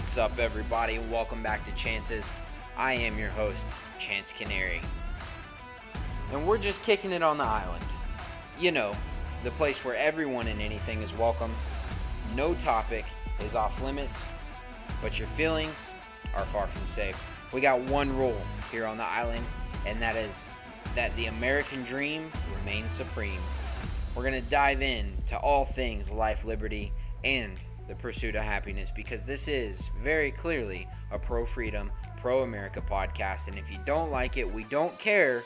[0.00, 2.32] What's up, everybody, and welcome back to Chances.
[2.76, 3.68] I am your host,
[3.98, 4.80] Chance Canary.
[6.32, 7.84] And we're just kicking it on the island.
[8.58, 8.92] You know,
[9.44, 11.54] the place where everyone and anything is welcome.
[12.34, 13.04] No topic
[13.44, 14.30] is off limits,
[15.02, 15.92] but your feelings
[16.34, 17.22] are far from safe.
[17.52, 18.40] We got one rule
[18.72, 19.44] here on the island,
[19.86, 20.48] and that is
[20.96, 23.40] that the American dream remains supreme.
[24.16, 26.90] We're going to dive in to all things life, liberty,
[27.22, 27.52] and
[27.90, 33.48] the pursuit of happiness because this is very clearly a pro freedom, pro America podcast.
[33.48, 35.42] And if you don't like it, we don't care,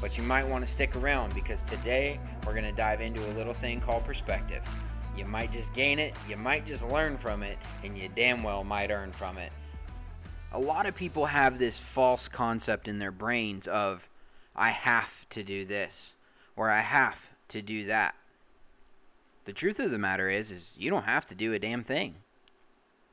[0.00, 3.32] but you might want to stick around because today we're going to dive into a
[3.34, 4.66] little thing called perspective.
[5.16, 8.62] You might just gain it, you might just learn from it, and you damn well
[8.62, 9.50] might earn from it.
[10.52, 14.08] A lot of people have this false concept in their brains of,
[14.54, 16.14] I have to do this,
[16.54, 18.14] or I have to do that.
[19.48, 22.16] The truth of the matter is is you don't have to do a damn thing.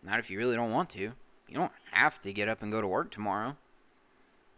[0.03, 1.13] Not if you really don't want to.
[1.47, 3.55] You don't have to get up and go to work tomorrow.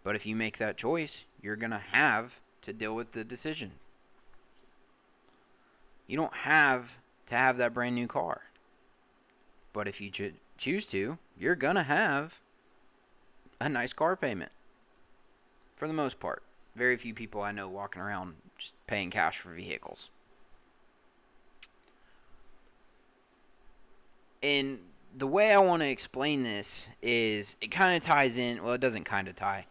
[0.03, 3.73] But if you make that choice, you're going to have to deal with the decision.
[6.07, 6.97] You don't have
[7.27, 8.41] to have that brand new car.
[9.71, 12.41] But if you cho- choose to, you're going to have
[13.61, 14.51] a nice car payment.
[15.75, 16.41] For the most part.
[16.75, 20.09] Very few people I know walking around just paying cash for vehicles.
[24.43, 24.79] And
[25.17, 28.81] the way I want to explain this is it kind of ties in, well, it
[28.81, 29.65] doesn't kind of tie.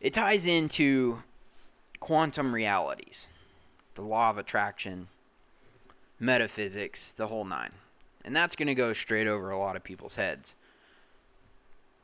[0.00, 1.22] It ties into
[2.00, 3.28] quantum realities,
[3.94, 5.08] the law of attraction,
[6.18, 7.70] metaphysics, the whole nine.
[8.24, 10.56] And that's going to go straight over a lot of people's heads.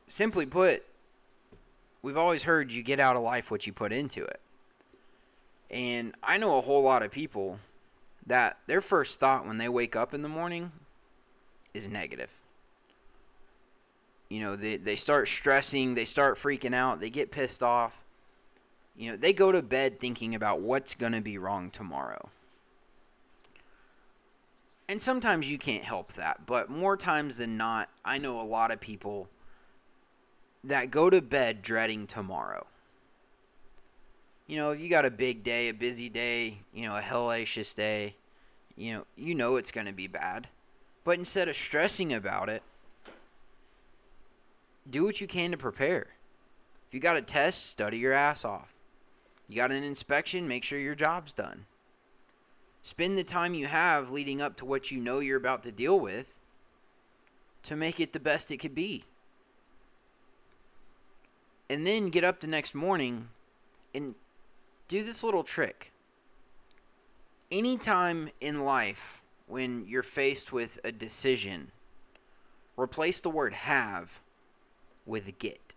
[0.07, 0.83] Simply put,
[2.01, 4.39] we've always heard you get out of life what you put into it.
[5.69, 7.59] And I know a whole lot of people
[8.25, 10.71] that their first thought when they wake up in the morning
[11.73, 12.33] is negative.
[14.29, 18.03] You know, they, they start stressing, they start freaking out, they get pissed off.
[18.95, 22.29] You know, they go to bed thinking about what's going to be wrong tomorrow.
[24.87, 28.71] And sometimes you can't help that, but more times than not, I know a lot
[28.71, 29.29] of people
[30.63, 32.67] that go to bed dreading tomorrow.
[34.47, 37.73] You know, if you got a big day, a busy day, you know, a hellacious
[37.73, 38.15] day,
[38.75, 40.47] you know, you know it's going to be bad.
[41.03, 42.63] But instead of stressing about it,
[44.89, 46.07] do what you can to prepare.
[46.87, 48.75] If you got a test, study your ass off.
[49.47, 51.65] You got an inspection, make sure your job's done.
[52.83, 55.99] Spend the time you have leading up to what you know you're about to deal
[55.99, 56.39] with
[57.63, 59.03] to make it the best it could be.
[61.69, 63.29] And then get up the next morning
[63.93, 64.15] and
[64.87, 65.91] do this little trick.
[67.51, 71.71] Anytime in life when you're faced with a decision,
[72.77, 74.21] replace the word have
[75.05, 75.75] with get.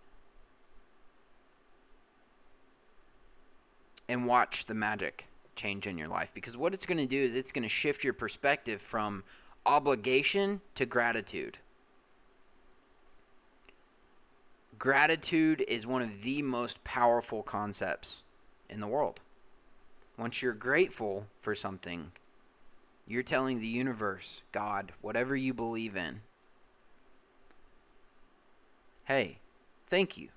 [4.09, 5.27] And watch the magic
[5.57, 6.33] change in your life.
[6.33, 9.25] Because what it's going to do is it's going to shift your perspective from
[9.67, 11.59] obligation to gratitude.
[14.79, 18.23] Gratitude is one of the most powerful concepts
[18.69, 19.21] in the world.
[20.17, 22.13] Once you're grateful for something,
[23.07, 26.21] you're telling the universe, God, whatever you believe in,
[29.05, 29.39] hey,
[29.87, 30.29] thank you.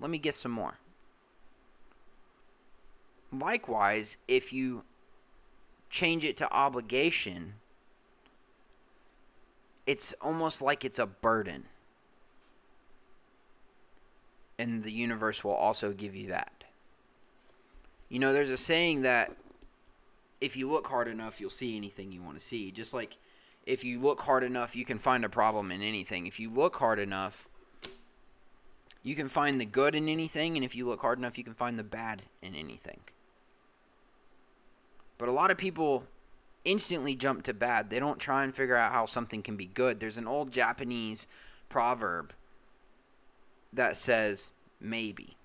[0.00, 0.78] Let me get some more.
[3.32, 4.84] Likewise, if you
[5.90, 7.54] change it to obligation,
[9.86, 11.64] it's almost like it's a burden.
[14.58, 16.64] And the universe will also give you that.
[18.08, 19.36] You know, there's a saying that
[20.44, 22.70] if you look hard enough, you'll see anything you want to see.
[22.70, 23.16] Just like
[23.66, 26.26] if you look hard enough, you can find a problem in anything.
[26.26, 27.48] If you look hard enough,
[29.02, 30.56] you can find the good in anything.
[30.56, 33.00] And if you look hard enough, you can find the bad in anything.
[35.16, 36.04] But a lot of people
[36.64, 37.88] instantly jump to bad.
[37.88, 40.00] They don't try and figure out how something can be good.
[40.00, 41.26] There's an old Japanese
[41.68, 42.34] proverb
[43.72, 45.36] that says, maybe.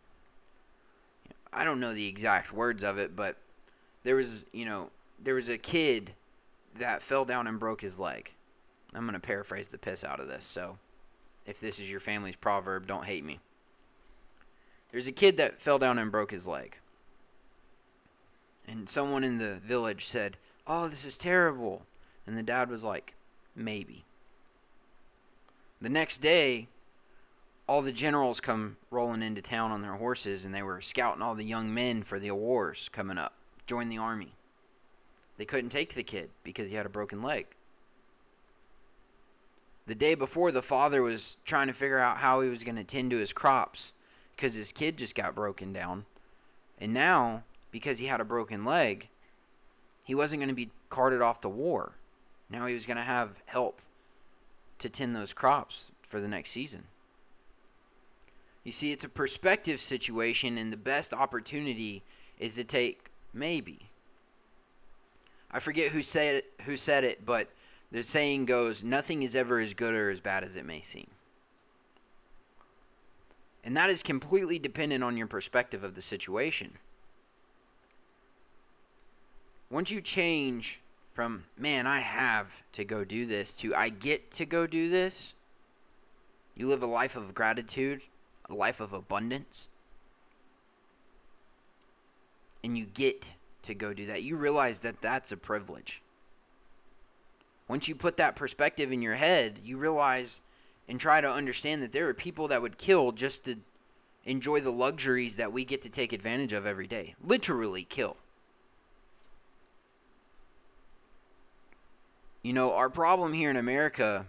[1.53, 3.37] I don't know the exact words of it, but
[4.03, 4.89] there was, you know,
[5.23, 6.13] there was a kid
[6.77, 8.33] that fell down and broke his leg.
[8.93, 10.77] I'm going to paraphrase the piss out of this, so
[11.45, 13.39] if this is your family's proverb, don't hate me.
[14.91, 16.77] There's a kid that fell down and broke his leg.
[18.67, 21.83] And someone in the village said, Oh, this is terrible.
[22.25, 23.15] And the dad was like,
[23.55, 24.05] Maybe.
[25.81, 26.67] The next day,
[27.67, 31.35] all the generals come rolling into town on their horses and they were scouting all
[31.35, 33.33] the young men for the wars coming up
[33.67, 34.33] join the army
[35.39, 37.47] they couldn't take the kid because he had a broken leg
[39.87, 42.83] The day before, the father was trying to figure out how he was going to
[42.83, 43.93] tend to his crops
[44.35, 46.05] because his kid just got broken down.
[46.77, 49.07] And now, because he had a broken leg,
[50.05, 51.93] he wasn't going to be carted off to war.
[52.49, 53.81] Now he was going to have help
[54.79, 56.83] to tend those crops for the next season.
[58.65, 62.03] You see, it's a perspective situation, and the best opportunity
[62.37, 63.88] is to take maybe.
[65.51, 67.49] I forget who said it, who said it, but
[67.91, 71.09] the saying goes, "Nothing is ever as good or as bad as it may seem."
[73.63, 76.77] And that is completely dependent on your perspective of the situation.
[79.69, 80.81] Once you change
[81.11, 85.33] from, man, I have to go do this, to I get to go do this,
[86.55, 88.03] you live a life of gratitude,
[88.49, 89.67] a life of abundance,
[92.63, 94.23] and you get to go do that.
[94.23, 96.01] You realize that that's a privilege.
[97.67, 100.41] Once you put that perspective in your head, you realize
[100.87, 103.55] and try to understand that there are people that would kill just to
[104.25, 107.15] enjoy the luxuries that we get to take advantage of every day.
[107.23, 108.17] Literally kill.
[112.41, 114.25] You know, our problem here in America,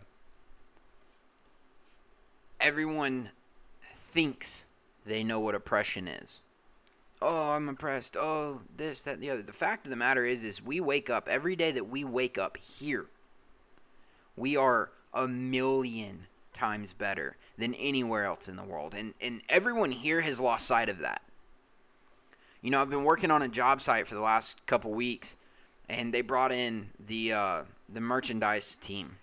[2.61, 3.31] everyone
[3.95, 4.67] thinks
[5.07, 6.43] they know what oppression is.
[7.23, 8.17] Oh, I'm oppressed.
[8.19, 9.43] Oh, this, that, the other.
[9.43, 12.39] The fact of the matter is, is we wake up every day that we wake
[12.39, 13.07] up here.
[14.37, 19.91] We are a million times better than anywhere else in the world, and and everyone
[19.91, 21.23] here has lost sight of that.
[22.63, 25.37] You know, I've been working on a job site for the last couple weeks,
[25.89, 27.63] and they brought in the uh,
[27.93, 29.17] the merchandise team,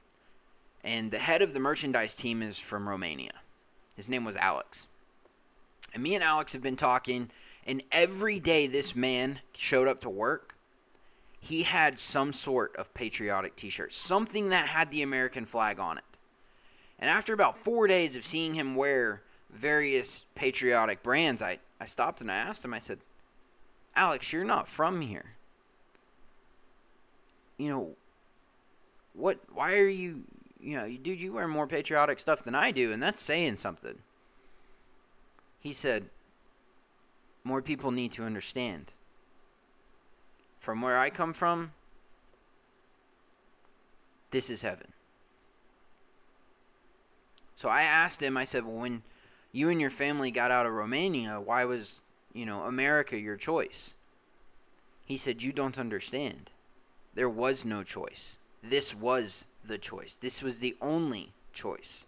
[0.83, 3.31] and the head of the merchandise team is from Romania.
[3.95, 4.87] His name was Alex,
[5.93, 7.31] and me and Alex have been talking.
[7.67, 10.55] And every day this man showed up to work,
[11.39, 15.97] he had some sort of patriotic t shirt, something that had the American flag on
[15.97, 16.03] it.
[16.97, 19.21] And after about four days of seeing him wear
[19.51, 22.99] various patriotic brands, I, I stopped and I asked him, I said,
[23.95, 25.33] Alex, you're not from here.
[27.57, 27.95] You know,
[29.13, 30.23] what, why are you,
[30.59, 33.99] you know, dude, you wear more patriotic stuff than I do, and that's saying something.
[35.59, 36.09] He said,
[37.47, 38.91] more people need to understand.
[40.57, 41.71] From where I come from,
[44.31, 44.91] this is heaven.
[47.55, 49.01] So I asked him, I said, well, when
[49.53, 52.03] you and your family got out of Romania, why was,
[52.33, 53.93] you know, America your choice?
[55.05, 56.51] He said, you don't understand.
[57.15, 58.37] There was no choice.
[58.61, 60.17] This was the choice.
[60.17, 62.05] This was the only choice.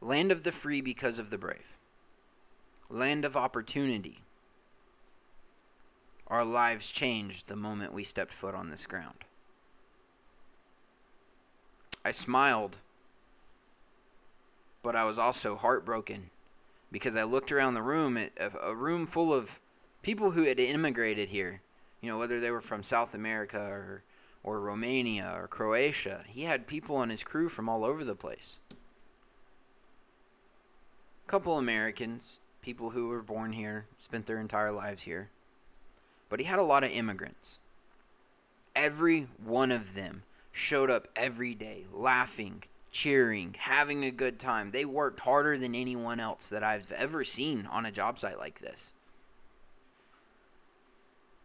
[0.00, 1.77] Land of the free because of the brave
[2.90, 4.18] land of opportunity.
[6.26, 9.24] Our lives changed the moment we stepped foot on this ground.
[12.04, 12.78] I smiled,
[14.82, 16.30] but I was also heartbroken
[16.90, 18.32] because I looked around the room at
[18.62, 19.60] a room full of
[20.02, 21.60] people who had immigrated here,
[22.00, 24.02] you know, whether they were from South America or
[24.42, 26.24] or Romania or Croatia.
[26.26, 28.60] He had people on his crew from all over the place.
[28.70, 35.30] A couple Americans, people who were born here, spent their entire lives here.
[36.28, 37.60] But he had a lot of immigrants.
[38.76, 40.22] Every one of them
[40.52, 44.68] showed up every day, laughing, cheering, having a good time.
[44.68, 48.58] They worked harder than anyone else that I've ever seen on a job site like
[48.58, 48.92] this.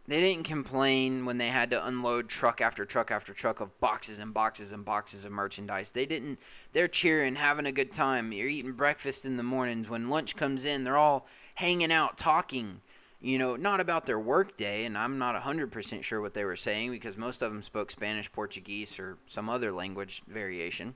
[0.06, 4.18] They didn't complain when they had to unload truck after truck after truck of boxes
[4.18, 5.92] and boxes and boxes of merchandise.
[5.92, 6.40] They didn't.
[6.72, 8.30] They're cheering, having a good time.
[8.30, 9.88] You're eating breakfast in the mornings.
[9.88, 12.82] When lunch comes in, they're all hanging out, talking.
[13.22, 16.56] You know, not about their work day, and I'm not 100% sure what they were
[16.56, 20.94] saying because most of them spoke Spanish, Portuguese, or some other language variation.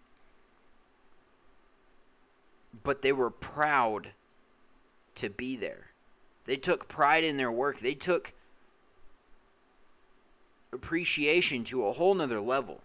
[2.82, 4.08] But they were proud
[5.14, 5.86] to be there.
[6.44, 7.78] They took pride in their work.
[7.78, 8.34] They took
[10.72, 12.82] appreciation to a whole nother level.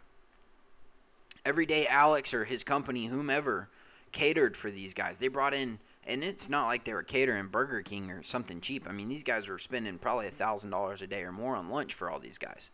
[1.45, 3.69] Every day, Alex or his company, whomever,
[4.11, 5.17] catered for these guys.
[5.17, 8.87] They brought in, and it's not like they were catering Burger King or something cheap.
[8.87, 11.67] I mean, these guys were spending probably a thousand dollars a day or more on
[11.69, 12.69] lunch for all these guys,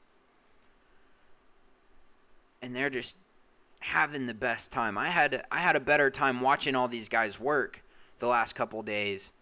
[2.61, 3.17] and they're just
[3.79, 4.97] having the best time.
[4.97, 7.81] I had I had a better time watching all these guys work
[8.19, 9.33] the last couple days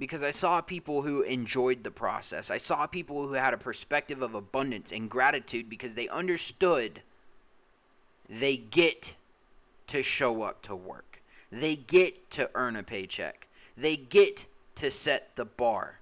[0.00, 2.50] because I saw people who enjoyed the process.
[2.50, 7.02] I saw people who had a perspective of abundance and gratitude because they understood
[8.26, 9.16] they get
[9.88, 11.22] to show up to work.
[11.52, 13.46] They get to earn a paycheck.
[13.76, 16.00] They get to set the bar.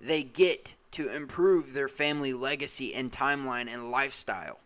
[0.00, 4.60] They get to improve their family legacy and timeline and lifestyle.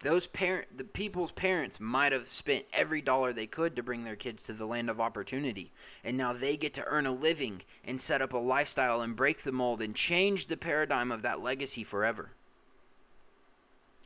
[0.00, 4.16] Those parent the people's parents might have spent every dollar they could to bring their
[4.16, 5.72] kids to the land of opportunity.
[6.04, 9.42] And now they get to earn a living and set up a lifestyle and break
[9.42, 12.32] the mold and change the paradigm of that legacy forever.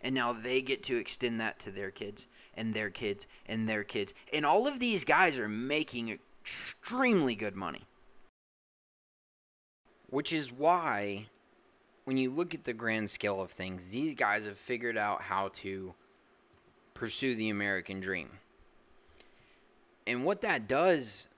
[0.02, 3.84] And now they get to extend that to their kids and their kids and their
[3.84, 4.14] kids.
[4.32, 7.82] And all of these guys are making extremely good money.
[10.08, 11.26] Which is why
[12.10, 15.46] when you look at the grand scale of things, these guys have figured out how
[15.46, 15.94] to
[16.92, 18.28] pursue the American dream.
[20.08, 21.28] And what that does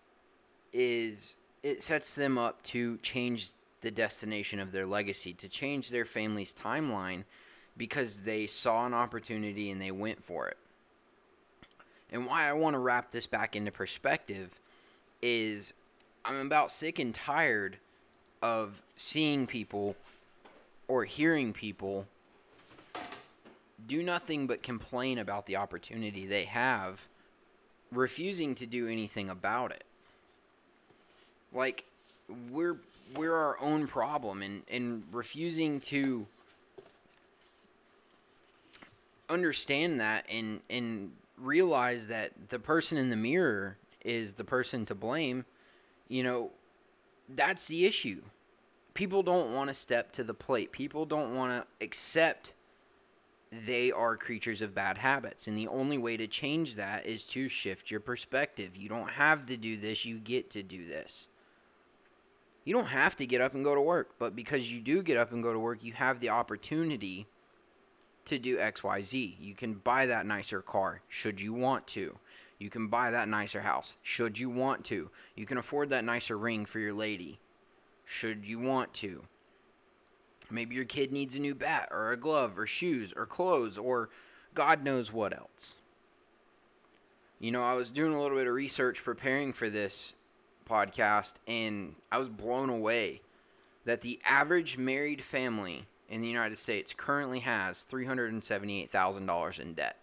[0.73, 3.51] is it sets them up to change
[3.83, 7.25] the destination of their legacy, to change their family's timeline
[7.77, 10.57] because they saw an opportunity and they went for it.
[12.11, 14.59] And why I want to wrap this back into perspective
[15.21, 15.75] is
[16.25, 17.77] I'm about sick and tired
[18.41, 19.97] of seeing people
[20.93, 22.07] or hearing people
[23.87, 27.09] do nothing but complain about the opportunity they have,
[27.91, 29.85] refusing to do anything about it.
[31.51, 31.85] Like
[32.51, 32.77] we're
[33.17, 36.27] we're our own problem and, and refusing to
[39.31, 44.95] understand that and and realize that the person in the mirror is the person to
[44.95, 45.47] blame,
[46.09, 46.51] you know,
[47.31, 48.21] that's the issue
[48.95, 50.73] people don't want to step to the plate.
[50.73, 52.55] People don't want to accept
[53.53, 55.47] they are creatures of bad habits.
[55.47, 58.77] And the only way to change that is to shift your perspective.
[58.77, 61.29] You don't have to do this, you get to do this.
[62.65, 65.17] You don't have to get up and go to work, but because you do get
[65.17, 67.27] up and go to work, you have the opportunity
[68.25, 69.35] to do XYZ.
[69.41, 72.19] You can buy that nicer car should you want to.
[72.59, 75.11] You can buy that nicer house should you want to.
[75.35, 77.41] You can afford that nicer ring for your lady
[78.05, 79.25] should you want to.
[80.51, 84.11] Maybe your kid needs a new bat or a glove or shoes or clothes or
[84.55, 85.77] God knows what else.
[87.41, 90.15] You know, I was doing a little bit of research preparing for this
[90.69, 93.23] podcast and I was blown away
[93.85, 99.97] that the average married family in the United States currently has $378,000 in debt.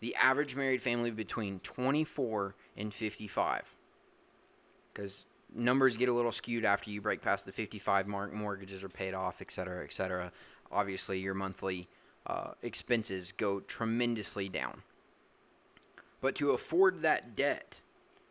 [0.00, 3.76] The average married family between 24 and 55.
[4.92, 8.32] Because numbers get a little skewed after you break past the 55 mark.
[8.32, 10.32] Mortgages are paid off, et cetera, et cetera.
[10.70, 11.88] Obviously, your monthly
[12.26, 14.82] uh, expenses go tremendously down.
[16.20, 17.80] But to afford that debt,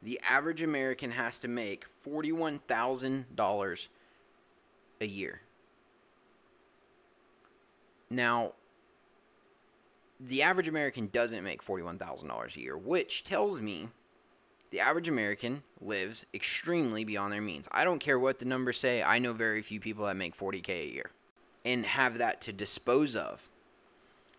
[0.02, 3.88] the average American has to make $41,000
[5.00, 5.42] a year.
[8.10, 8.54] Now,
[10.20, 13.90] the average American doesn't make $41,000 a year, which tells me
[14.74, 17.68] the average American lives extremely beyond their means.
[17.72, 20.70] I don't care what the numbers say, I know very few people that make 40K
[20.70, 21.12] a year
[21.64, 23.50] and have that to dispose of.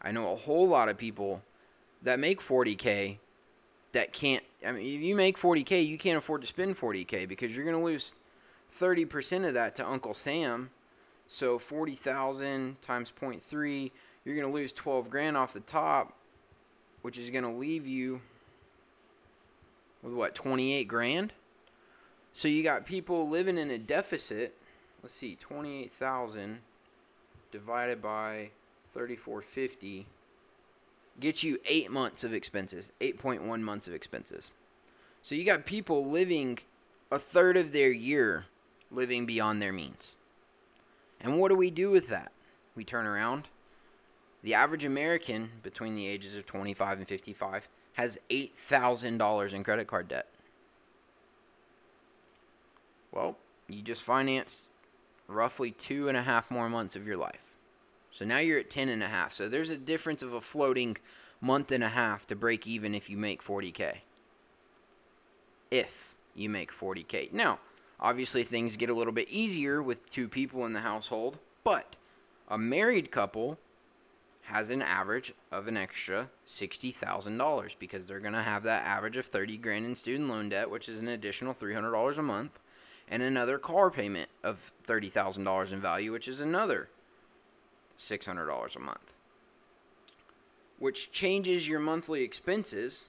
[0.03, 1.43] I know a whole lot of people
[2.03, 3.19] that make 40K
[3.93, 4.43] that can't.
[4.67, 7.79] I mean, if you make 40K, you can't afford to spend 40K because you're going
[7.79, 8.17] to lose
[8.73, 10.71] 30% of that to Uncle Sam.
[11.29, 13.91] So 40,000 times 0.3,
[14.25, 16.13] you're going to lose 12 grand off the top,
[17.03, 18.21] which is going to leave you
[20.05, 21.33] with what 28 grand?
[22.31, 24.57] So you got people living in a deficit
[25.05, 26.61] let's see 28,000
[27.53, 28.49] divided by
[28.93, 30.07] 3450
[31.21, 34.51] gets you 8 months of expenses 8.1 months of expenses.
[35.21, 36.59] So you got people living
[37.11, 38.47] a third of their year
[38.91, 40.17] living beyond their means.
[41.21, 42.33] And what do we do with that?
[42.75, 43.49] We turn around.
[44.43, 50.09] The average American between the ages of 25 and 55 has $8,000 in credit card
[50.09, 50.29] debt.
[53.13, 53.37] Well,
[53.69, 54.69] you just financed
[55.29, 57.57] roughly two and a half more months of your life.
[58.11, 59.33] So now you're at 10 and a half.
[59.33, 60.97] So there's a difference of a floating
[61.41, 63.97] month and a half to break even if you make 40K.
[65.71, 67.33] If you make 40K.
[67.33, 67.59] Now,
[68.01, 71.97] obviously things get a little bit easier with two people in the household, but
[72.49, 73.59] a married couple
[74.45, 79.27] has an average of an extra $60,000 because they're going to have that average of
[79.27, 82.61] 30 grand in student loan debt, which is an additional $300 a month,
[83.09, 86.89] and another car payment of $30,000 in value, which is another
[87.99, 89.15] $600 a month.
[90.79, 93.05] Which changes your monthly expenses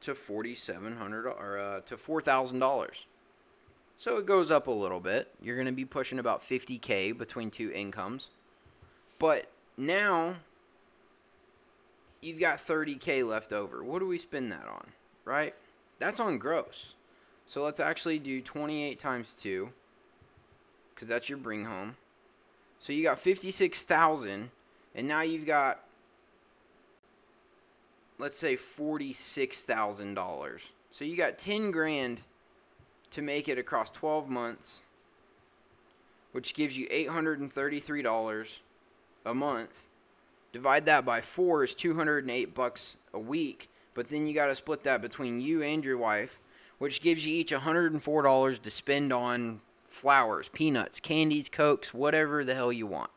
[0.00, 3.04] to 4,700 or uh, to $4,000.
[3.98, 5.32] So it goes up a little bit.
[5.40, 8.30] You're going to be pushing about 50k between two incomes
[9.22, 10.34] but now
[12.20, 13.84] you've got 30K left over.
[13.84, 14.88] What do we spend that on?
[15.24, 15.54] Right?
[16.00, 16.96] That's on gross.
[17.46, 19.68] So let's actually do 28 times 2
[20.92, 21.94] because that's your bring home.
[22.80, 24.50] So you got 56,000
[24.96, 25.84] and now you've got
[28.18, 30.70] let's say $46,000.
[30.90, 32.22] So you got 10 grand
[33.12, 34.82] to make it across 12 months,
[36.32, 38.58] which gives you $833
[39.24, 39.88] a month.
[40.52, 44.84] Divide that by 4 is 208 bucks a week, but then you got to split
[44.84, 46.40] that between you and your wife,
[46.78, 52.72] which gives you each $104 to spend on flowers, peanuts, candies, cokes, whatever the hell
[52.72, 53.10] you want.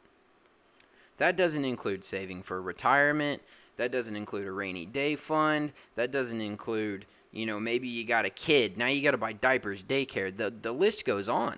[1.18, 3.42] That doesn't include saving for retirement.
[3.78, 5.72] That doesn't include a rainy day fund.
[5.96, 8.78] That doesn't include, you know, maybe you got a kid.
[8.78, 10.36] Now you got to buy diapers, daycare.
[10.36, 11.58] The, the list goes on.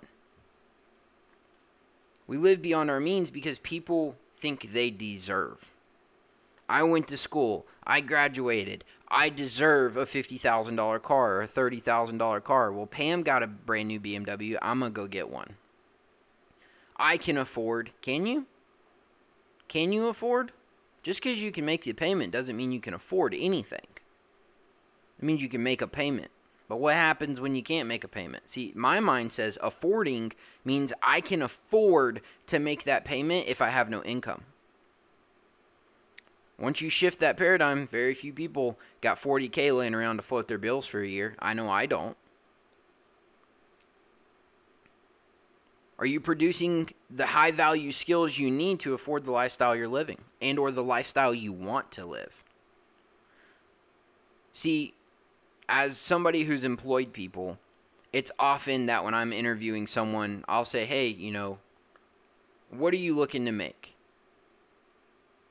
[2.27, 5.73] We live beyond our means because people think they deserve.
[6.69, 7.65] I went to school.
[7.85, 8.83] I graduated.
[9.07, 12.71] I deserve a $50,000 car or a $30,000 car.
[12.73, 14.57] Well, Pam got a brand new BMW.
[14.61, 15.55] I'm going to go get one.
[16.97, 17.91] I can afford.
[18.01, 18.47] Can you?
[19.67, 20.51] Can you afford?
[21.03, 23.87] Just because you can make the payment doesn't mean you can afford anything.
[25.19, 26.31] It means you can make a payment.
[26.67, 28.49] But what happens when you can't make a payment?
[28.49, 30.33] See, my mind says affording
[30.65, 34.43] means I can afford to make that payment if I have no income.
[36.59, 40.57] Once you shift that paradigm, very few people got 40K laying around to float their
[40.57, 41.35] bills for a year.
[41.39, 42.17] I know I don't.
[45.99, 50.19] Are you producing the high value skills you need to afford the lifestyle you're living
[50.41, 52.43] and or the lifestyle you want to live?
[54.51, 54.93] See,
[55.69, 57.57] as somebody who's employed people,
[58.13, 61.59] it's often that when I'm interviewing someone, I'll say, "Hey, you know,
[62.69, 63.95] what are you looking to make?"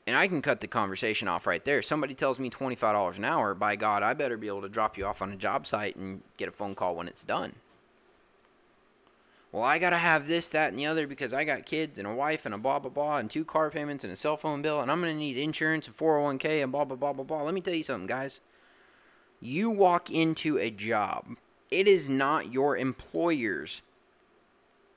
[0.07, 1.83] And I can cut the conversation off right there.
[1.83, 5.05] Somebody tells me $25 an hour, by God, I better be able to drop you
[5.05, 7.55] off on a job site and get a phone call when it's done
[9.57, 12.07] well, I got to have this, that, and the other because I got kids and
[12.07, 14.61] a wife and a blah, blah, blah, and two car payments and a cell phone
[14.61, 17.43] bill, and I'm going to need insurance and 401k and blah, blah, blah, blah, blah.
[17.43, 18.43] Let me tell you something, guys.
[19.41, 21.37] You walk into a job,
[21.71, 23.83] it is not your employer's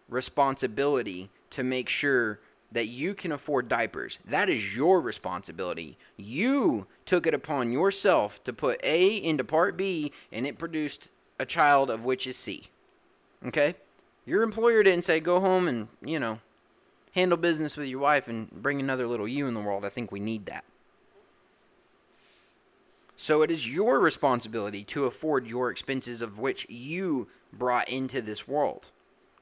[0.07, 2.39] responsibility to make sure
[2.71, 4.19] that you can afford diapers.
[4.25, 5.97] That is your responsibility.
[6.17, 11.45] You took it upon yourself to put A into part B, and it produced a
[11.45, 12.65] child of which is C.
[13.45, 13.73] Okay?
[14.25, 16.39] Your employer didn't say go home and, you know,
[17.13, 19.83] handle business with your wife and bring another little you in the world.
[19.83, 20.63] I think we need that.
[23.21, 28.47] So it is your responsibility to afford your expenses of which you brought into this
[28.47, 28.91] world.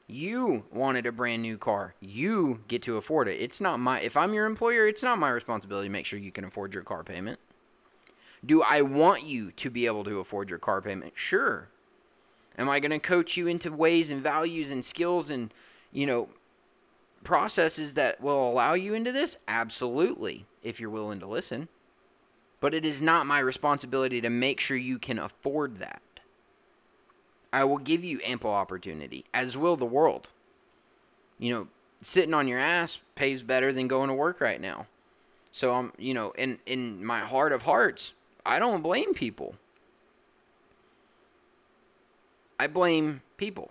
[0.08, 1.94] You wanted a brand new car.
[2.00, 3.40] You get to afford it.
[3.40, 6.32] It's not my if I'm your employer, it's not my responsibility to make sure you
[6.32, 7.38] can afford your car payment.
[8.44, 11.12] Do I want you to be able to afford your car payment?
[11.16, 11.68] Sure.
[12.58, 15.54] Am I going to coach you into ways and values and skills and,
[15.92, 16.30] you know,
[17.22, 19.38] processes that will allow you into this?
[19.46, 21.68] Absolutely, if you're willing to listen.
[22.60, 26.02] But it is not my responsibility to make sure you can afford that.
[27.52, 30.30] I will give you ample opportunity, as will the world.
[31.38, 31.68] You know,
[32.00, 34.86] sitting on your ass pays better than going to work right now.
[35.52, 38.12] So I'm, you know, in in my heart of hearts,
[38.44, 39.54] I don't blame people.
[42.60, 43.70] I blame people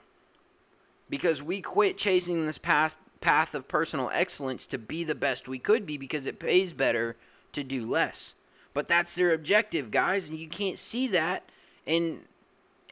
[1.09, 5.59] because we quit chasing this path path of personal excellence to be the best we
[5.59, 7.15] could be because it pays better
[7.51, 8.33] to do less.
[8.77, 11.49] But that's their objective, guys, and you can't see that
[11.87, 12.21] and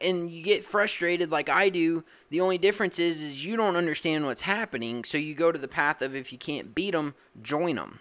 [0.02, 2.02] and you get frustrated like I do.
[2.28, 5.68] The only difference is is you don't understand what's happening, so you go to the
[5.68, 8.00] path of if you can't beat them, join them.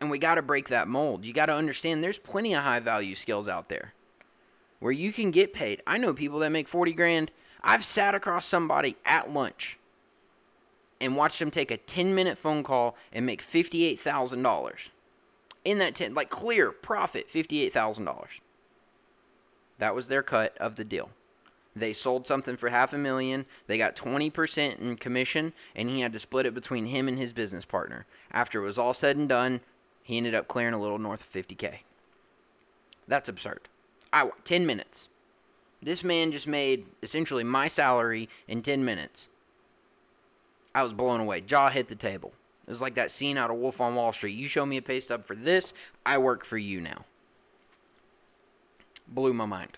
[0.00, 1.24] And we got to break that mold.
[1.24, 3.94] You got to understand there's plenty of high value skills out there
[4.80, 5.80] where you can get paid.
[5.86, 7.30] I know people that make 40 grand.
[7.62, 9.78] I've sat across somebody at lunch
[11.00, 14.90] and watched them take a 10 minute phone call and make $58,000.
[15.64, 18.40] In that 10, like clear profit, $58,000.
[19.78, 21.10] That was their cut of the deal.
[21.74, 23.46] They sold something for half a million.
[23.66, 27.32] They got 20% in commission, and he had to split it between him and his
[27.32, 28.06] business partner.
[28.30, 29.60] After it was all said and done,
[30.02, 31.78] he ended up clearing a little north of 50K.
[33.08, 33.68] That's absurd.
[34.12, 35.08] I 10 minutes.
[35.82, 39.30] This man just made essentially my salary in 10 minutes.
[40.74, 41.40] I was blown away.
[41.40, 42.32] Jaw hit the table.
[42.72, 44.34] It was like that scene out of Wolf on Wall Street.
[44.34, 45.74] You show me a pay stub for this,
[46.06, 47.04] I work for you now.
[49.06, 49.76] Blew my mind.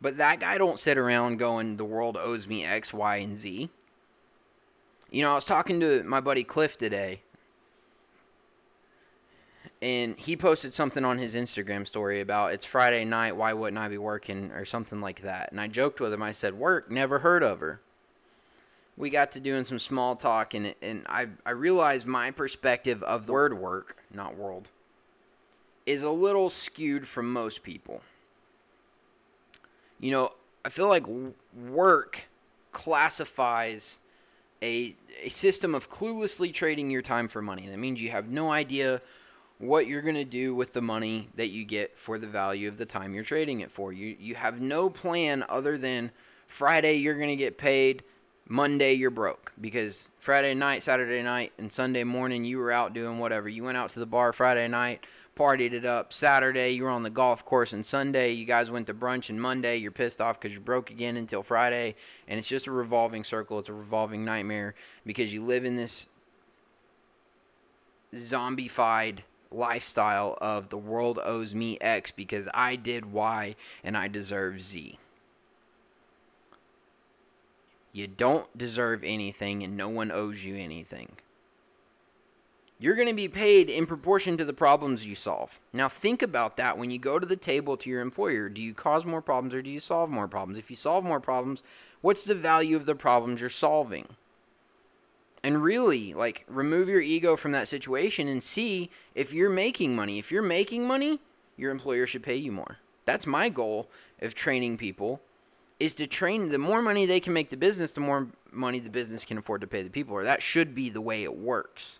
[0.00, 3.68] But that guy don't sit around going, the world owes me X, Y, and Z.
[5.10, 7.22] You know, I was talking to my buddy Cliff today,
[9.82, 13.88] and he posted something on his Instagram story about it's Friday night, why wouldn't I
[13.88, 15.50] be working or something like that.
[15.50, 16.22] And I joked with him.
[16.22, 17.80] I said, "Work, never heard of her."
[18.96, 23.26] We got to doing some small talk, and and I I realized my perspective of
[23.26, 24.70] the word work, not world,
[25.86, 28.02] is a little skewed from most people.
[30.00, 30.32] You know,
[30.64, 31.06] I feel like
[31.68, 32.28] work
[32.72, 33.98] classifies
[34.62, 37.68] a a system of cluelessly trading your time for money.
[37.68, 39.00] That means you have no idea
[39.58, 42.76] what you're going to do with the money that you get for the value of
[42.76, 43.92] the time you're trading it for.
[43.92, 46.10] You you have no plan other than
[46.46, 48.02] Friday you're going to get paid,
[48.46, 53.18] Monday you're broke because Friday night, Saturday night and Sunday morning you were out doing
[53.18, 53.48] whatever.
[53.48, 56.12] You went out to the bar Friday night, partied it up.
[56.12, 59.40] Saturday you were on the golf course and Sunday you guys went to brunch and
[59.40, 61.94] Monday you're pissed off cuz you're broke again until Friday
[62.28, 63.58] and it's just a revolving circle.
[63.58, 64.74] It's a revolving nightmare
[65.06, 66.06] because you live in this
[68.14, 74.60] zombified lifestyle of the world owes me X because I did Y and I deserve
[74.60, 74.98] Z.
[77.94, 81.12] You don't deserve anything and no one owes you anything.
[82.80, 85.60] You're going to be paid in proportion to the problems you solve.
[85.72, 88.48] Now, think about that when you go to the table to your employer.
[88.48, 90.58] Do you cause more problems or do you solve more problems?
[90.58, 91.62] If you solve more problems,
[92.00, 94.06] what's the value of the problems you're solving?
[95.44, 100.18] and really like remove your ego from that situation and see if you're making money.
[100.18, 101.20] If you're making money,
[101.56, 102.78] your employer should pay you more.
[103.04, 103.90] That's my goal
[104.22, 105.20] of training people
[105.84, 108.90] is to train the more money they can make the business, the more money the
[108.90, 110.14] business can afford to pay the people.
[110.14, 111.98] Or that should be the way it works.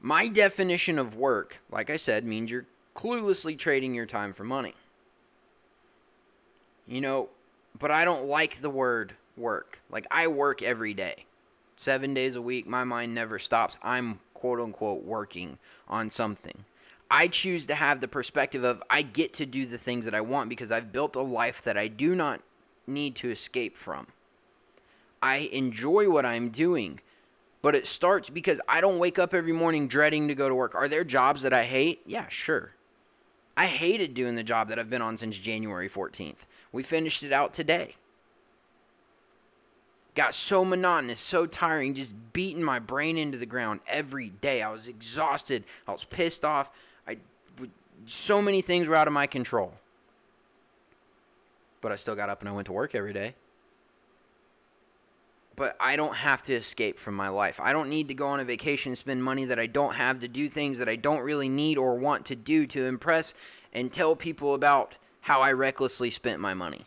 [0.00, 4.74] My definition of work, like I said, means you're cluelessly trading your time for money.
[6.86, 7.28] You know,
[7.78, 9.80] but I don't like the word work.
[9.88, 11.26] Like I work every day.
[11.76, 13.78] 7 days a week, my mind never stops.
[13.82, 16.64] I'm quote unquote working on something.
[17.14, 20.22] I choose to have the perspective of I get to do the things that I
[20.22, 22.40] want because I've built a life that I do not
[22.86, 24.06] need to escape from.
[25.22, 27.00] I enjoy what I'm doing,
[27.60, 30.74] but it starts because I don't wake up every morning dreading to go to work.
[30.74, 32.00] Are there jobs that I hate?
[32.06, 32.72] Yeah, sure.
[33.58, 36.46] I hated doing the job that I've been on since January 14th.
[36.72, 37.96] We finished it out today
[40.14, 44.62] got so monotonous, so tiring, just beating my brain into the ground every day.
[44.62, 45.64] I was exhausted.
[45.86, 46.70] I was pissed off.
[48.06, 49.74] So many things were out of my control.
[51.80, 53.34] But I still got up and I went to work every day.
[55.54, 57.60] But I don't have to escape from my life.
[57.60, 60.28] I don't need to go on a vacation spend money that I don't have to
[60.28, 63.34] do things that I don't really need or want to do to impress
[63.72, 66.86] and tell people about how I recklessly spent my money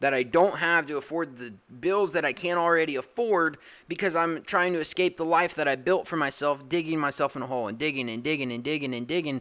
[0.00, 4.42] that I don't have to afford the bills that I can't already afford because I'm
[4.42, 7.68] trying to escape the life that I built for myself, digging myself in a hole
[7.68, 9.40] and digging and digging and digging and digging.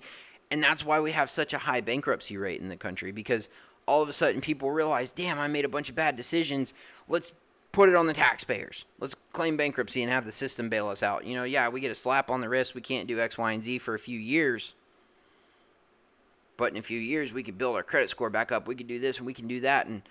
[0.50, 3.50] And that's why we have such a high bankruptcy rate in the country because
[3.86, 6.74] all of a sudden people realize, damn, I made a bunch of bad decisions.
[7.08, 7.34] Let's
[7.72, 8.86] put it on the taxpayers.
[9.00, 11.26] Let's claim bankruptcy and have the system bail us out.
[11.26, 12.76] You know, yeah, we get a slap on the wrist.
[12.76, 14.76] We can't do X, Y, and Z for a few years.
[16.56, 18.68] But in a few years, we could build our credit score back up.
[18.68, 19.88] We could do this and we can do that.
[19.88, 20.02] And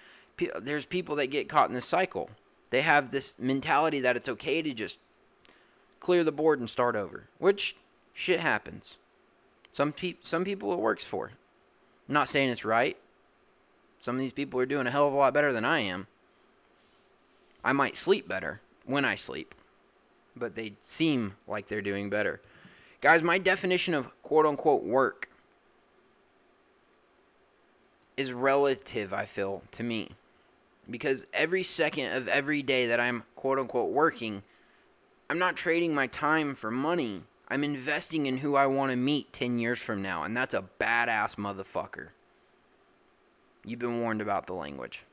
[0.61, 2.31] there's people that get caught in this cycle.
[2.71, 5.01] They have this mentality that it's okay to just
[5.99, 7.77] clear the board and start over, which
[8.13, 8.97] shit happens.
[9.77, 11.33] Some pe- some people it works for.
[12.09, 12.97] I'm not saying it's right.
[14.01, 16.07] Some of these people are doing a hell of a lot better than I am.
[17.63, 19.55] I might sleep better when I sleep,
[20.35, 22.41] but they seem like they're doing better.
[23.03, 25.29] Guys, my definition of quote unquote work
[28.17, 30.13] is relative, I feel, to me
[30.91, 34.43] because every second of every day that I'm quote unquote working,
[35.29, 37.25] I'm not trading my time for money.
[37.49, 40.65] I'm investing in who I want to meet 10 years from now, and that's a
[40.81, 42.09] badass motherfucker.
[43.65, 45.05] You've been warned about the language.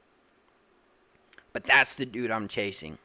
[1.52, 2.98] But that's the dude I'm chasing.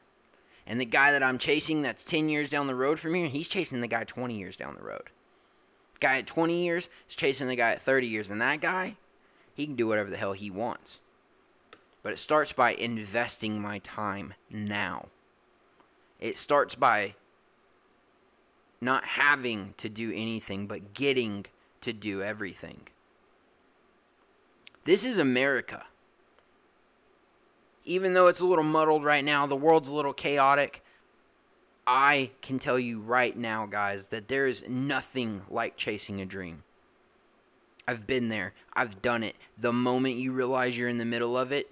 [0.65, 3.47] And the guy that I'm chasing that's 10 years down the road from here, he's
[3.47, 5.09] chasing the guy 20 years down the road.
[5.99, 8.95] Guy at 20 years is chasing the guy at 30 years, and that guy,
[9.53, 10.99] he can do whatever the hell he wants.
[12.01, 15.07] But it starts by investing my time now.
[16.19, 17.15] It starts by
[18.81, 21.45] not having to do anything, but getting
[21.81, 22.87] to do everything.
[24.85, 25.85] This is America.
[27.85, 30.83] Even though it's a little muddled right now, the world's a little chaotic.
[31.85, 36.63] I can tell you right now, guys, that there is nothing like chasing a dream.
[37.87, 38.53] I've been there.
[38.75, 39.35] I've done it.
[39.57, 41.71] The moment you realize you're in the middle of it,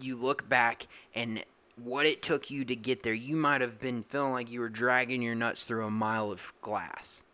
[0.00, 1.44] you look back and
[1.76, 4.68] what it took you to get there, you might have been feeling like you were
[4.68, 7.24] dragging your nuts through a mile of glass.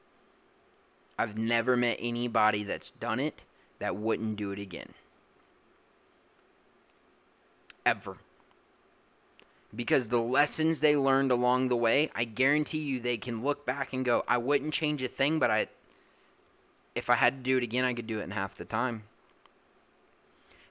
[1.18, 3.44] I've never met anybody that's done it
[3.78, 4.94] that wouldn't do it again.
[7.90, 8.16] ever.
[9.74, 13.92] Because the lessons they learned along the way, I guarantee you they can look back
[13.92, 15.68] and go, I wouldn't change a thing, but I
[16.94, 19.04] if I had to do it again, I could do it in half the time.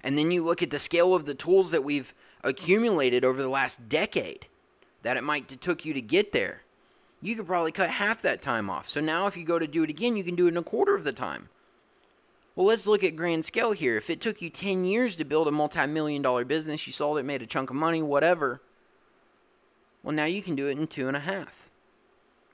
[0.04, 3.50] And then you look at the scale of the tools that we've accumulated over the
[3.50, 4.48] last decade
[5.02, 6.62] that it might took you to get there.
[7.22, 8.88] You could probably cut half that time off.
[8.88, 10.64] So now if you go to do it again, you can do it in a
[10.64, 11.50] quarter of the time.
[12.56, 13.98] Well, let's look at grand scale here.
[13.98, 17.24] If it took you 10 years to build a multi-million dollar business, you sold it,
[17.24, 18.62] made a chunk of money, whatever.
[20.04, 21.70] Well, now you can do it in two and a half.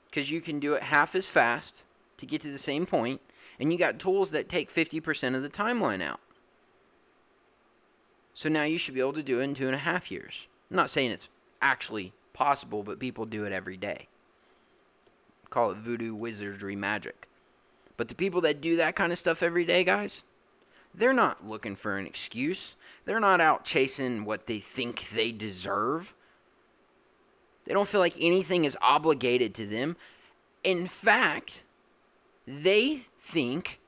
[0.08, 1.84] Because you can do it half as fast
[2.18, 3.20] to get to the same point,
[3.58, 6.20] and you got tools that take 50% of the timeline out.
[8.36, 10.46] So now you should be able to do it in two and a half years.
[10.70, 11.30] I'm not saying it's
[11.62, 14.08] actually possible, but people do it every day.
[15.48, 17.28] Call it voodoo, wizardry, magic.
[17.96, 20.22] But the people that do that kind of stuff every day, guys,
[20.94, 22.76] they're not looking for an excuse.
[23.06, 26.14] They're not out chasing what they think they deserve.
[27.64, 29.96] They don't feel like anything is obligated to them.
[30.62, 31.64] In fact,
[32.46, 33.80] they think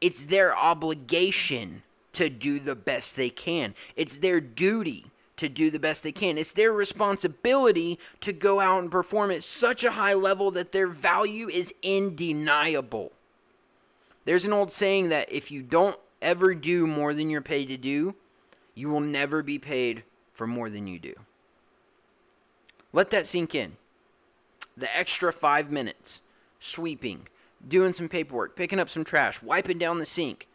[0.00, 1.82] it's their obligation
[2.16, 3.74] to do the best they can.
[3.94, 6.38] It's their duty to do the best they can.
[6.38, 10.88] It's their responsibility to go out and perform at such a high level that their
[10.88, 13.12] value is undeniable.
[14.24, 17.76] There's an old saying that if you don't ever do more than you're paid to
[17.76, 18.14] do,
[18.74, 20.02] you will never be paid
[20.32, 21.14] for more than you do.
[22.92, 23.76] Let that sink in.
[24.74, 26.20] The extra five minutes
[26.58, 27.28] sweeping,
[27.68, 30.48] doing some paperwork, picking up some trash, wiping down the sink,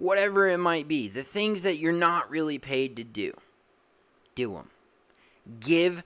[0.00, 3.32] whatever it might be, the things that you're not really paid to do,
[4.34, 4.70] do them.
[5.60, 6.02] Give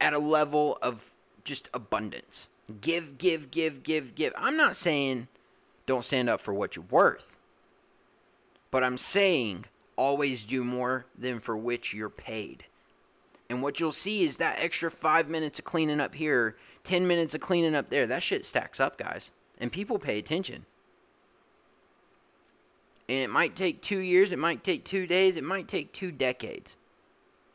[0.00, 2.48] at a level of just abundance.
[2.80, 4.34] Give, give, give, give, give.
[4.36, 5.26] I'm not saying
[5.86, 7.38] don't stand up for what you're worth,
[8.70, 9.64] but I'm saying
[9.96, 12.64] always do more than for which you're paid.
[13.48, 17.34] And what you'll see is that extra five minutes of cleaning up here, 10 minutes
[17.34, 19.30] of cleaning up there, that shit stacks up, guys.
[19.58, 20.66] And people pay attention.
[23.10, 26.12] And it might take two years, it might take two days, it might take two
[26.12, 26.76] decades.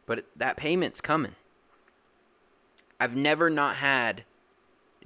[0.06, 1.32] But that payment's coming.
[3.00, 4.26] I've never not had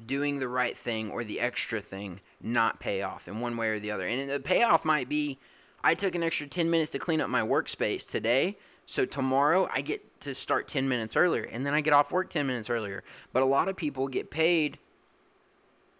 [0.03, 3.77] doing the right thing or the extra thing not pay off in one way or
[3.77, 4.07] the other.
[4.07, 5.37] And the payoff might be
[5.83, 8.57] I took an extra 10 minutes to clean up my workspace today.
[8.87, 12.27] So tomorrow I get to start 10 minutes earlier and then I get off work
[12.27, 13.03] 10 minutes earlier.
[13.33, 14.79] But a lot of people get paid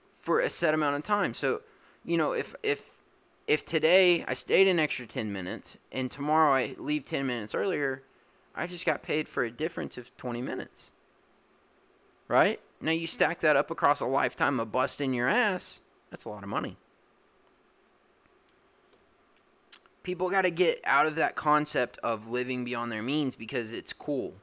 [0.10, 1.36] for a set amount of time.
[1.36, 1.62] So,
[2.04, 2.99] you know, if if
[3.50, 8.04] if today I stayed an extra 10 minutes and tomorrow I leave 10 minutes earlier,
[8.56, 10.92] I just got paid for a difference of 20 minutes.
[12.28, 12.60] Right?
[12.80, 15.82] Now you stack that up across a lifetime of busting your ass,
[16.12, 16.78] that's a lot of money.
[20.04, 23.94] People got to get out of that concept of living beyond their means because it's
[23.94, 24.36] cool.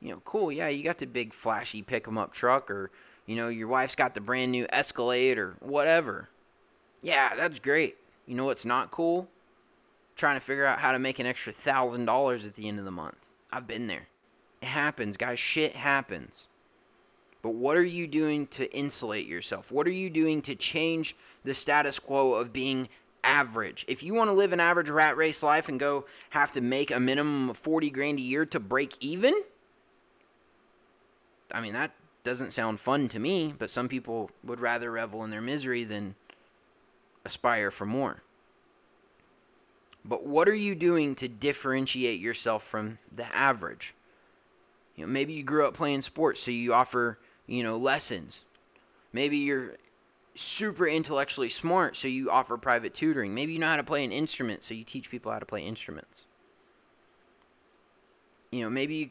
[0.00, 2.90] You know, cool, yeah, you got the big flashy pick 'em up truck or
[3.26, 6.28] you know, your wife's got the brand new Escalade or whatever.
[7.02, 7.96] Yeah, that's great.
[8.26, 9.28] You know what's not cool?
[10.14, 12.84] Trying to figure out how to make an extra thousand dollars at the end of
[12.84, 13.32] the month.
[13.52, 14.08] I've been there.
[14.62, 15.38] It happens, guys.
[15.38, 16.46] Shit happens.
[17.42, 19.72] But what are you doing to insulate yourself?
[19.72, 22.88] What are you doing to change the status quo of being
[23.24, 23.84] average?
[23.88, 26.92] If you want to live an average rat race life and go have to make
[26.92, 29.34] a minimum of 40 grand a year to break even,
[31.52, 31.90] I mean, that
[32.22, 36.14] doesn't sound fun to me, but some people would rather revel in their misery than
[37.24, 38.22] aspire for more.
[40.04, 43.94] But what are you doing to differentiate yourself from the average?
[44.96, 48.44] You know, maybe you grew up playing sports, so you offer, you know, lessons.
[49.12, 49.76] Maybe you're
[50.34, 53.34] super intellectually smart, so you offer private tutoring.
[53.34, 55.62] Maybe you know how to play an instrument, so you teach people how to play
[55.62, 56.24] instruments.
[58.50, 59.10] You know, maybe you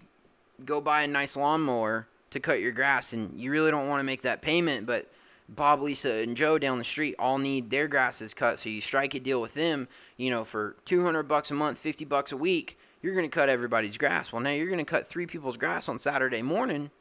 [0.65, 4.03] go buy a nice lawnmower to cut your grass and you really don't want to
[4.03, 5.11] make that payment, but
[5.53, 8.57] Bob, Lisa, and Joe down the street all need their grasses cut.
[8.57, 12.05] So you strike a deal with them, you know, for 200 bucks a month, 50
[12.05, 12.79] bucks a week.
[13.01, 14.31] You're going to cut everybody's grass.
[14.31, 16.91] Well, now you're going to cut three people's grass on Saturday morning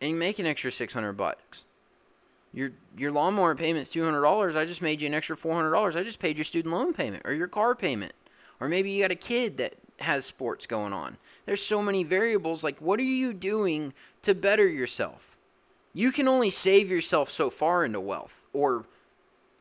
[0.00, 1.64] and you make an extra 600 bucks.
[2.52, 4.56] Your your lawnmower payment's $200.
[4.56, 5.96] I just made you an extra $400.
[5.96, 8.12] I just paid your student loan payment or your car payment.
[8.60, 11.18] Or maybe you got a kid that has sports going on.
[11.46, 15.37] There's so many variables like what are you doing to better yourself?
[15.98, 18.84] You can only save yourself so far into wealth or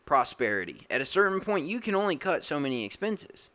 [0.05, 0.85] prosperity.
[0.87, 3.49] At a certain point, you can only cut so many expenses.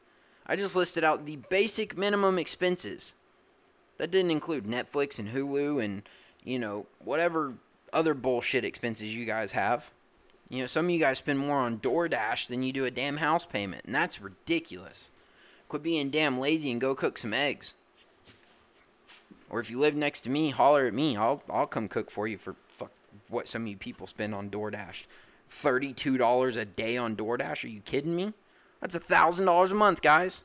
[0.48, 3.14] I just listed out the basic minimum expenses.
[3.98, 6.02] That didn't include Netflix and Hulu and,
[6.42, 7.54] you know, whatever
[7.92, 9.92] other bullshit expenses you guys have.
[10.48, 13.18] You know, some of you guys spend more on DoorDash than you do a damn
[13.18, 15.08] house payment, and that's ridiculous.
[15.68, 17.74] Quit being damn lazy and go cook some eggs.
[19.52, 21.14] Or if you live next to me, holler at me.
[21.14, 22.56] I'll I'll come cook for you for
[23.32, 25.06] what some of you people spend on DoorDash.
[25.48, 27.64] Thirty-two dollars a day on DoorDash?
[27.64, 28.32] Are you kidding me?
[28.80, 30.42] That's a thousand dollars a month, guys.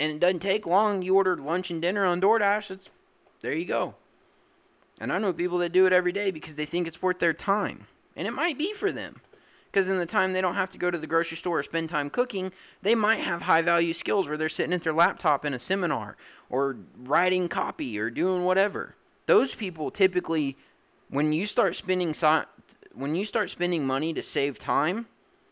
[0.00, 1.02] And it doesn't take long.
[1.02, 2.70] You order lunch and dinner on DoorDash.
[2.70, 2.90] It's
[3.40, 3.94] there you go.
[5.00, 7.32] And I know people that do it every day because they think it's worth their
[7.32, 7.86] time.
[8.16, 9.20] And it might be for them.
[9.70, 11.88] Because in the time they don't have to go to the grocery store or spend
[11.88, 15.52] time cooking, they might have high value skills where they're sitting at their laptop in
[15.52, 16.16] a seminar
[16.48, 18.94] or writing copy or doing whatever.
[19.26, 20.56] Those people typically,
[21.10, 22.14] when you start spending
[22.94, 25.06] when you start spending money to save time,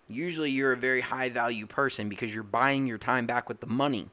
[0.08, 3.66] usually you're a very high value person because you're buying your time back with the
[3.66, 4.10] money.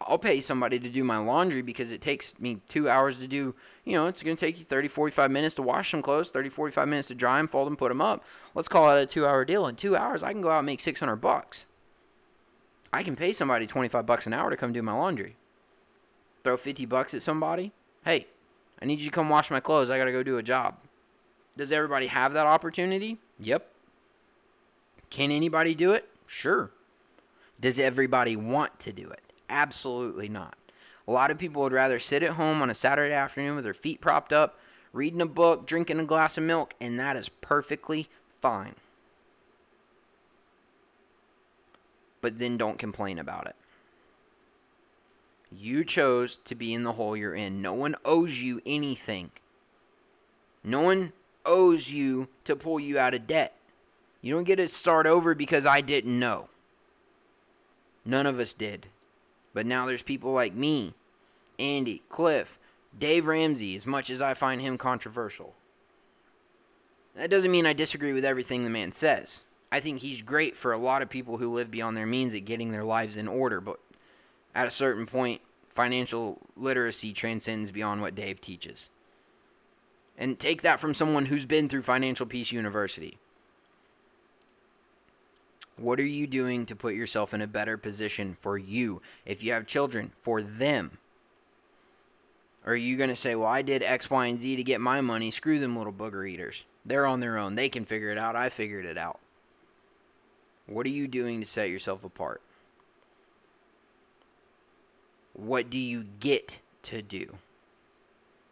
[0.00, 3.54] I'll pay somebody to do my laundry because it takes me two hours to do,
[3.84, 6.50] you know, it's going to take you 30, 45 minutes to wash some clothes, 30,
[6.50, 8.24] 45 minutes to dry them, fold them, put them up.
[8.54, 9.66] Let's call it a two hour deal.
[9.66, 11.64] In two hours, I can go out and make 600 bucks.
[12.92, 15.36] I can pay somebody 25 bucks an hour to come do my laundry.
[16.42, 17.72] Throw 50 bucks at somebody.
[18.04, 18.26] Hey,
[18.84, 19.88] I need you to come wash my clothes.
[19.88, 20.76] I got to go do a job.
[21.56, 23.16] Does everybody have that opportunity?
[23.40, 23.66] Yep.
[25.08, 26.06] Can anybody do it?
[26.26, 26.70] Sure.
[27.58, 29.22] Does everybody want to do it?
[29.48, 30.58] Absolutely not.
[31.08, 33.72] A lot of people would rather sit at home on a Saturday afternoon with their
[33.72, 34.60] feet propped up,
[34.92, 38.74] reading a book, drinking a glass of milk, and that is perfectly fine.
[42.20, 43.56] But then don't complain about it.
[45.56, 47.62] You chose to be in the hole you're in.
[47.62, 49.30] No one owes you anything.
[50.64, 51.12] No one
[51.46, 53.54] owes you to pull you out of debt.
[54.20, 56.48] You don't get to start over because I didn't know.
[58.04, 58.86] None of us did.
[59.52, 60.94] But now there's people like me,
[61.58, 62.58] Andy, Cliff,
[62.98, 65.54] Dave Ramsey, as much as I find him controversial.
[67.14, 69.40] That doesn't mean I disagree with everything the man says.
[69.70, 72.44] I think he's great for a lot of people who live beyond their means at
[72.44, 73.78] getting their lives in order, but
[74.54, 78.90] at a certain point, financial literacy transcends beyond what Dave teaches.
[80.16, 83.18] And take that from someone who's been through Financial Peace University.
[85.76, 89.02] What are you doing to put yourself in a better position for you?
[89.26, 90.98] If you have children, for them.
[92.64, 94.80] Or are you going to say, well, I did X, Y, and Z to get
[94.80, 95.32] my money.
[95.32, 96.64] Screw them little booger eaters.
[96.86, 97.56] They're on their own.
[97.56, 98.36] They can figure it out.
[98.36, 99.18] I figured it out.
[100.66, 102.40] What are you doing to set yourself apart?
[105.34, 107.36] What do you get to do?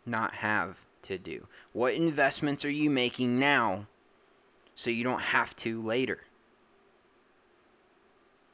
[0.04, 1.46] Not have to do.
[1.72, 3.86] What investments are you making now
[4.74, 6.24] so you don't have to later?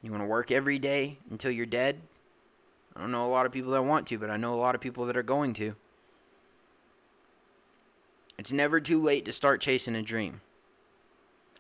[0.03, 2.01] You want to work every day until you're dead?
[2.95, 4.75] I don't know a lot of people that want to, but I know a lot
[4.75, 5.75] of people that are going to.
[8.39, 10.41] It's never too late to start chasing a dream.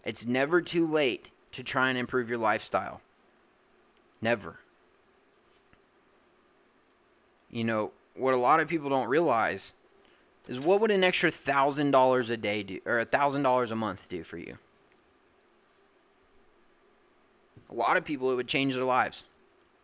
[0.04, 3.00] It's never too late to try and improve your lifestyle.
[4.20, 4.60] Never.
[7.50, 9.72] You know, what a lot of people don't realize
[10.46, 14.22] is what would an extra $1,000 a day do, or a $1,000 a month do
[14.22, 14.58] for you?
[17.70, 19.24] a lot of people, it would change their lives.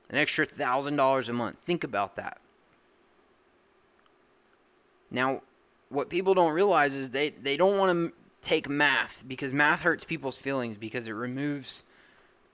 [0.08, 1.58] An extra $1,000 a month.
[1.58, 2.38] Think about that.
[5.10, 5.42] Now,
[5.90, 10.04] what people don't realize is they, they don't want to take math because math hurts
[10.04, 11.82] people's feelings because it removes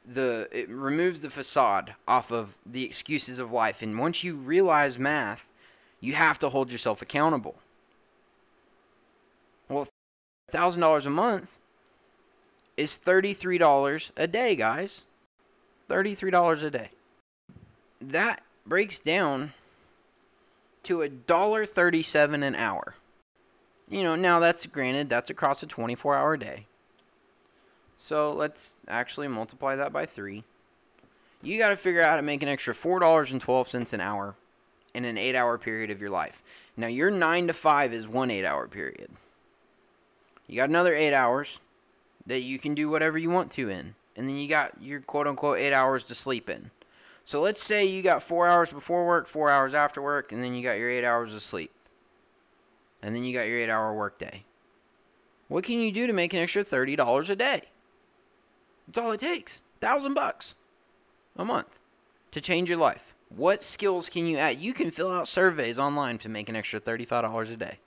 [0.07, 4.99] the it removes the facade off of the excuses of life and once you realize
[4.99, 5.53] math
[6.01, 7.57] you have to hold yourself accountable
[9.69, 9.87] well
[10.53, 11.59] $1000 a month
[12.77, 15.05] is $33 a day guys
[15.91, 16.91] $33 a day.
[18.01, 19.53] That breaks down
[20.85, 22.95] to a dollar 37 an hour.
[23.89, 26.67] You know, now that's granted that's across a 24-hour day.
[28.03, 30.43] So, let's actually multiply that by 3.
[31.43, 34.37] You got to figure out how to make an extra $4.12 an hour
[34.95, 36.43] in an 8-hour period of your life.
[36.77, 39.11] Now, your 9 to 5 is one 8-hour period.
[40.47, 41.61] You got another 8 hours
[42.27, 45.27] that you can do whatever you want to in and then you got your quote
[45.27, 46.71] unquote eight hours to sleep in.
[47.25, 50.55] So let's say you got four hours before work, four hours after work, and then
[50.55, 51.73] you got your eight hours of sleep.
[53.03, 54.45] And then you got your eight hour workday.
[55.49, 57.63] What can you do to make an extra $30 a day?
[58.91, 59.63] That's all it takes.
[59.79, 60.57] Thousand bucks
[61.37, 61.81] a month
[62.33, 63.15] to change your life.
[63.29, 64.61] What skills can you add?
[64.61, 67.79] You can fill out surveys online to make an extra $35 a day.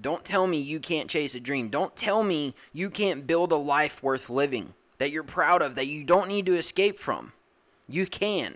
[0.00, 1.68] Don't tell me you can't chase a dream.
[1.68, 5.88] Don't tell me you can't build a life worth living that you're proud of that
[5.88, 7.32] you don't need to escape from.
[7.88, 8.54] You can.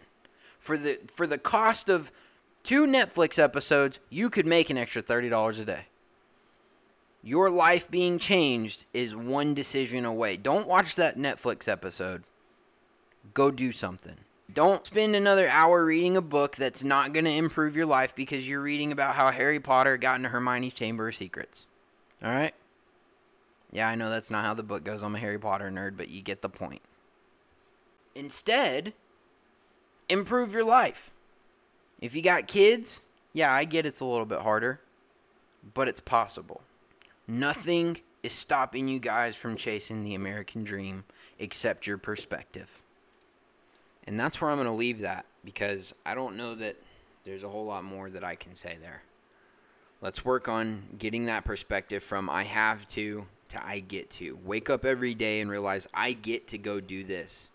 [0.60, 2.12] For the for the cost of
[2.62, 5.86] two Netflix episodes, you could make an extra $30 a day.
[7.22, 10.36] Your life being changed is one decision away.
[10.36, 12.24] Don't watch that Netflix episode.
[13.32, 14.16] Go do something.
[14.52, 18.46] Don't spend another hour reading a book that's not going to improve your life because
[18.46, 21.66] you're reading about how Harry Potter got into Hermione's Chamber of Secrets.
[22.22, 22.54] All right?
[23.70, 25.02] Yeah, I know that's not how the book goes.
[25.02, 26.82] I'm a Harry Potter nerd, but you get the point.
[28.14, 28.92] Instead,
[30.08, 31.12] improve your life.
[32.00, 33.00] If you got kids,
[33.32, 34.80] yeah, I get it's a little bit harder,
[35.72, 36.60] but it's possible.
[37.32, 41.04] Nothing is stopping you guys from chasing the American dream
[41.38, 42.82] except your perspective.
[44.06, 46.76] And that's where I'm going to leave that because I don't know that
[47.24, 49.02] there's a whole lot more that I can say there.
[50.02, 54.38] Let's work on getting that perspective from I have to to I get to.
[54.44, 57.48] Wake up every day and realize I get to go do this.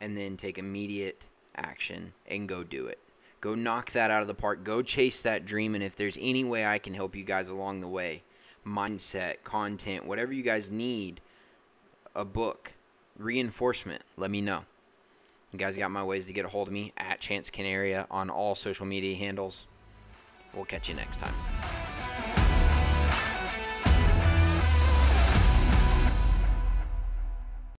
[0.00, 2.98] And then take immediate action and go do it.
[3.40, 4.64] Go knock that out of the park.
[4.64, 5.76] Go chase that dream.
[5.76, 8.24] And if there's any way I can help you guys along the way,
[8.66, 11.20] mindset, content, whatever you guys need,
[12.14, 12.72] a book,
[13.18, 14.64] reinforcement, let me know.
[15.52, 18.28] You guys got my ways to get a hold of me at Chance Canary on
[18.30, 19.66] all social media handles.
[20.54, 21.85] We'll catch you next time.